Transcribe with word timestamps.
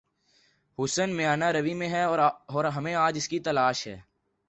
حسن 0.77 1.09
میانہ 1.15 1.45
روی 1.45 1.73
میں 1.73 1.89
ہے 1.89 2.03
اور 2.03 2.65
ہمیں 2.65 2.93
آج 2.95 3.17
اسی 3.17 3.29
کی 3.29 3.39
تلاش 3.39 3.87
ہے۔ 3.87 3.99